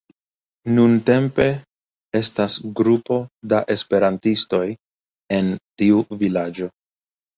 Nuntempe 0.77 1.45
estas 2.19 2.55
grupo 2.79 3.17
da 3.53 3.59
esperantistoj 3.75 4.65
en 5.41 5.53
tiu 5.83 6.05
vilaĝo. 6.25 6.73